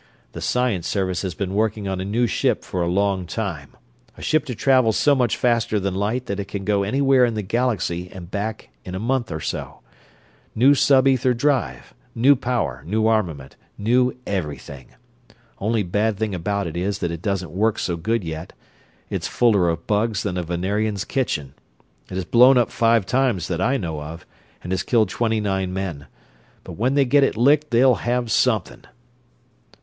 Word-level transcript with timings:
The 0.31 0.41
Science 0.41 0.87
Service 0.87 1.21
has 1.21 1.35
been 1.35 1.53
working 1.53 1.87
on 1.87 2.01
a 2.01 2.05
new 2.05 2.25
ship 2.25 2.63
for 2.63 2.81
a 2.81 2.87
long 2.87 3.27
time; 3.27 3.75
a 4.17 4.21
ship 4.23 4.45
to 4.45 4.55
travel 4.55 4.93
so 4.93 5.13
much 5.13 5.37
faster 5.37 5.79
than 5.79 5.93
light 5.93 6.25
that 6.25 6.39
it 6.39 6.47
can 6.47 6.65
go 6.65 6.81
anywhere 6.81 7.23
in 7.23 7.35
the 7.35 7.43
Galaxy 7.43 8.09
and 8.11 8.31
back 8.31 8.69
in 8.83 8.95
a 8.95 8.99
month 8.99 9.31
or 9.31 9.39
so. 9.39 9.81
New 10.55 10.73
sub 10.73 11.07
ether 11.07 11.35
drive, 11.35 11.93
new 12.15 12.35
power, 12.35 12.81
new 12.83 13.05
armament, 13.05 13.57
new 13.77 14.17
everything. 14.25 14.87
Only 15.59 15.83
bad 15.83 16.17
thing 16.17 16.33
about 16.33 16.65
it 16.65 16.75
is 16.75 16.97
that 16.97 17.11
it 17.11 17.21
doesn't 17.21 17.51
work 17.51 17.77
so 17.77 17.95
good 17.95 18.23
yet 18.23 18.53
it's 19.11 19.27
fuller 19.27 19.69
of 19.69 19.85
"bugs" 19.85 20.23
than 20.23 20.35
a 20.35 20.41
Venerian's 20.41 21.05
kitchen. 21.05 21.53
It 22.09 22.15
has 22.15 22.25
blown 22.25 22.57
up 22.57 22.71
five 22.71 23.05
times 23.05 23.47
that 23.49 23.61
I 23.61 23.77
know 23.77 24.01
of, 24.01 24.25
and 24.63 24.71
has 24.71 24.81
killed 24.81 25.09
twenty 25.09 25.39
nine 25.39 25.71
men. 25.71 26.07
But 26.63 26.71
when 26.73 26.95
they 26.95 27.05
get 27.05 27.23
it 27.23 27.37
licked 27.37 27.69
they'll 27.69 27.97
_have 27.97 28.31
something! 28.31 28.83